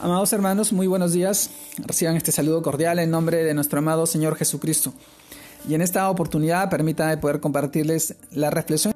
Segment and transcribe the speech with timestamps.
[0.00, 1.50] Amados hermanos, muy buenos días.
[1.78, 4.92] Reciban este saludo cordial en nombre de nuestro amado Señor Jesucristo.
[5.68, 8.92] Y en esta oportunidad permítanme poder compartirles la reflexión,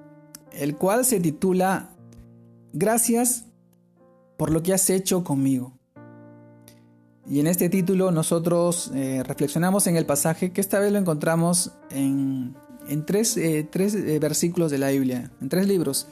[0.52, 1.90] el cual se titula
[2.72, 3.44] Gracias
[4.36, 5.78] por lo que has hecho conmigo.
[7.26, 11.72] Y en este título nosotros eh, reflexionamos en el pasaje que esta vez lo encontramos
[11.90, 12.54] en,
[13.06, 16.06] tres, eh, tres eh, versículos de la Biblia, en tres libros.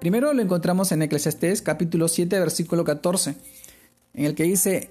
[0.00, 3.36] Primero lo encontramos en Eclesiastés capítulo 7 versículo 14
[4.14, 4.90] en el que dice,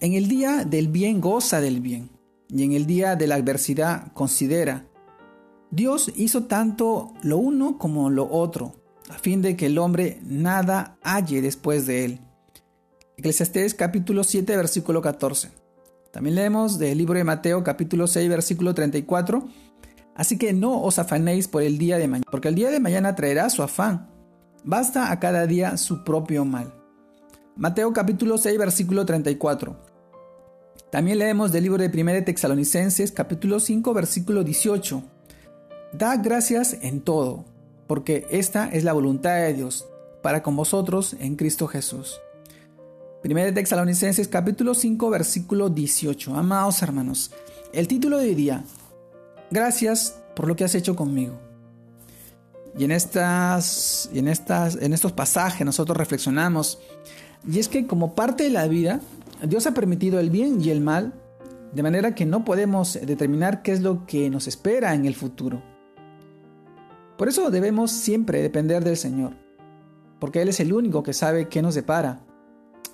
[0.00, 2.10] en el día del bien goza del bien,
[2.48, 4.86] y en el día de la adversidad considera.
[5.70, 8.74] Dios hizo tanto lo uno como lo otro,
[9.08, 12.20] a fin de que el hombre nada halle después de él.
[13.16, 15.50] Eclesiastés capítulo 7 versículo 14.
[16.12, 19.48] También leemos del libro de Mateo capítulo 6 versículo 34.
[20.14, 23.14] Así que no os afanéis por el día de mañana, porque el día de mañana
[23.14, 24.08] traerá su afán.
[24.64, 26.72] Basta a cada día su propio mal.
[27.58, 29.74] Mateo capítulo 6 versículo 34.
[30.90, 35.02] También leemos del libro de 1 Texalonicenses capítulo 5 versículo 18.
[35.94, 37.46] Da gracias en todo,
[37.86, 39.86] porque esta es la voluntad de Dios
[40.22, 42.20] para con vosotros en Cristo Jesús.
[43.24, 46.34] 1 Texalonicenses capítulo 5 versículo 18.
[46.36, 47.32] Amados hermanos,
[47.72, 48.64] el título de hoy día,
[49.50, 51.38] Gracias por lo que has hecho conmigo.
[52.76, 56.78] Y en, estas, en, estas, en estos pasajes nosotros reflexionamos
[57.46, 59.00] y es que como parte de la vida,
[59.42, 61.14] Dios ha permitido el bien y el mal,
[61.72, 65.62] de manera que no podemos determinar qué es lo que nos espera en el futuro.
[67.16, 69.34] Por eso debemos siempre depender del Señor,
[70.18, 72.20] porque Él es el único que sabe qué nos depara.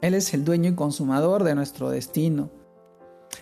[0.01, 2.51] Él es el dueño y consumador de nuestro destino.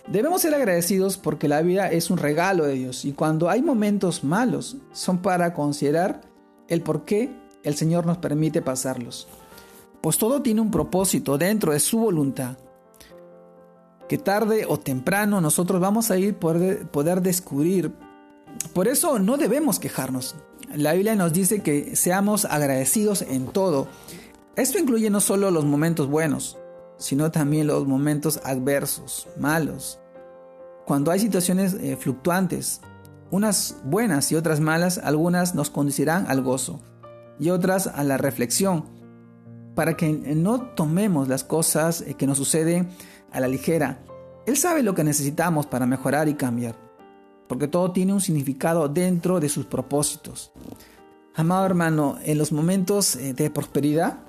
[0.07, 4.23] Debemos ser agradecidos porque la vida es un regalo de Dios y cuando hay momentos
[4.23, 6.21] malos son para considerar
[6.69, 9.27] el por qué el Señor nos permite pasarlos
[10.01, 12.57] pues todo tiene un propósito dentro de su voluntad,
[14.09, 17.93] que tarde o temprano nosotros vamos a ir poder, poder descubrir.
[18.73, 20.35] Por eso no debemos quejarnos.
[20.75, 23.87] La Biblia nos dice que seamos agradecidos en todo.
[24.55, 26.57] Esto incluye no solo los momentos buenos,
[26.97, 29.99] sino también los momentos adversos, malos.
[30.85, 32.81] Cuando hay situaciones eh, fluctuantes,
[33.29, 36.81] unas buenas y otras malas, algunas nos conducirán al gozo
[37.39, 39.00] y otras a la reflexión
[39.75, 42.89] para que no tomemos las cosas eh, que nos suceden
[43.31, 43.99] a la ligera.
[44.45, 46.75] Él sabe lo que necesitamos para mejorar y cambiar,
[47.47, 50.51] porque todo tiene un significado dentro de sus propósitos.
[51.35, 54.19] Amado hermano, en los momentos eh, de prosperidad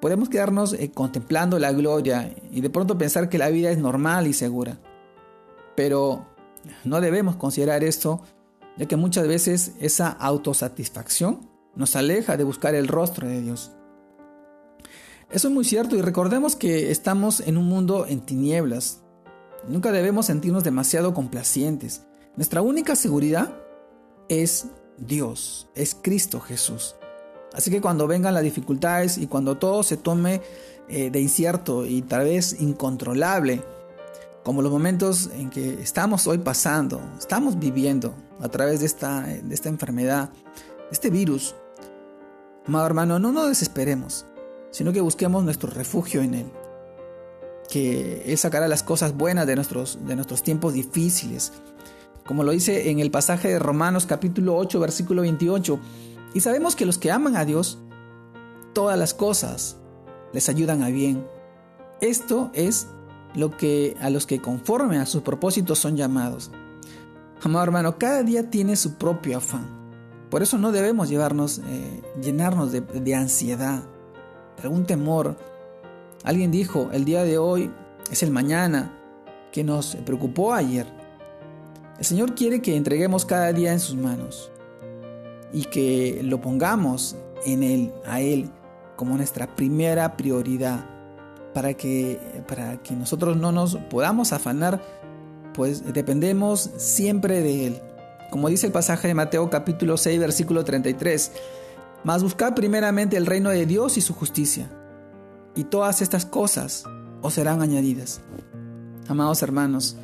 [0.00, 4.26] podemos quedarnos eh, contemplando la gloria y de pronto pensar que la vida es normal
[4.26, 4.78] y segura.
[5.76, 6.26] Pero
[6.84, 8.22] no debemos considerar esto,
[8.76, 13.72] ya que muchas veces esa autosatisfacción nos aleja de buscar el rostro de Dios.
[15.30, 19.02] Eso es muy cierto y recordemos que estamos en un mundo en tinieblas.
[19.68, 22.02] Nunca debemos sentirnos demasiado complacientes.
[22.36, 23.52] Nuestra única seguridad
[24.30, 26.96] es Dios, es Cristo Jesús.
[27.52, 30.40] Así que cuando vengan las dificultades y cuando todo se tome
[30.88, 33.62] eh, de incierto y tal vez incontrolable,
[34.44, 39.54] como los momentos en que estamos hoy pasando, estamos viviendo a través de esta, de
[39.54, 41.54] esta enfermedad, de este virus,
[42.66, 44.24] amado hermano, no nos desesperemos
[44.70, 46.46] sino que busquemos nuestro refugio en Él.
[47.68, 51.52] Que Él sacará las cosas buenas de nuestros, de nuestros tiempos difíciles.
[52.26, 55.78] Como lo dice en el pasaje de Romanos capítulo 8, versículo 28.
[56.34, 57.78] Y sabemos que los que aman a Dios,
[58.74, 59.76] todas las cosas
[60.32, 61.26] les ayudan a bien.
[62.00, 62.86] Esto es
[63.34, 66.50] lo que a los que conforme a sus propósitos son llamados.
[67.42, 69.78] Amado hermano, cada día tiene su propio afán.
[70.30, 73.82] Por eso no debemos llevarnos, eh, llenarnos de ansiedad
[74.62, 75.36] algún temor.
[76.24, 77.70] Alguien dijo, el día de hoy
[78.10, 78.92] es el mañana
[79.52, 80.86] que nos preocupó ayer.
[81.98, 84.50] El Señor quiere que entreguemos cada día en sus manos
[85.52, 88.50] y que lo pongamos en Él, a Él,
[88.96, 90.84] como nuestra primera prioridad,
[91.54, 94.80] para que, para que nosotros no nos podamos afanar,
[95.54, 97.82] pues dependemos siempre de Él.
[98.30, 101.32] Como dice el pasaje de Mateo capítulo 6, versículo 33,
[102.08, 104.70] mas buscad primeramente el reino de Dios y su justicia,
[105.54, 106.84] y todas estas cosas
[107.20, 108.22] os serán añadidas.
[109.08, 109.94] Amados hermanos,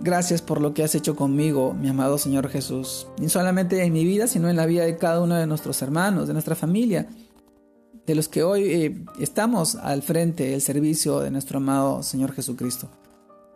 [0.00, 4.04] gracias por lo que has hecho conmigo, mi amado Señor Jesús, ni solamente en mi
[4.04, 7.08] vida, sino en la vida de cada uno de nuestros hermanos, de nuestra familia,
[8.04, 12.90] de los que hoy eh, estamos al frente del servicio de nuestro amado Señor Jesucristo.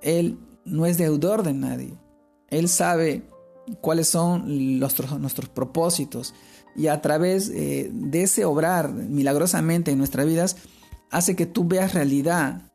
[0.01, 1.99] Él no es deudor de nadie.
[2.49, 3.25] Él sabe
[3.81, 6.35] cuáles son nuestros propósitos
[6.77, 10.57] y a través eh, de ese obrar milagrosamente en nuestras vidas,
[11.11, 12.71] hace que tú veas realidad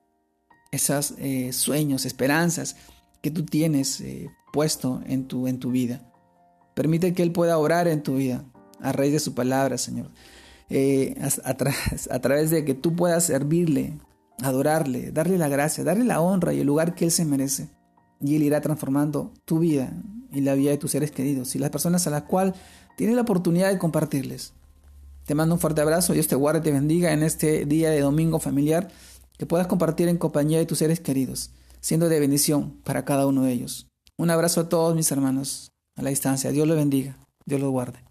[0.71, 2.75] esos eh, sueños, esperanzas
[3.21, 6.01] que tú tienes eh, puesto en tu, en tu vida.
[6.75, 8.43] Permite que Él pueda orar en tu vida
[8.81, 10.11] a raíz de su palabra, Señor.
[10.69, 13.97] Eh, a, través de que tú puedas servirle,
[14.41, 17.69] adorarle, darle la gracia, darle la honra y el lugar que Él se merece.
[18.21, 19.91] Y Él irá transformando tu vida
[20.35, 22.53] y la vida de tus seres queridos y las personas a las cuales
[22.97, 24.53] tienes la oportunidad de compartirles.
[25.25, 28.01] Te mando un fuerte abrazo, Dios te guarde y te bendiga en este día de
[28.01, 28.89] domingo familiar,
[29.37, 31.51] que puedas compartir en compañía de tus seres queridos,
[31.81, 33.87] siendo de bendición para cada uno de ellos.
[34.17, 36.51] Un abrazo a todos mis hermanos a la distancia.
[36.51, 38.04] Dios los bendiga, Dios los guarde.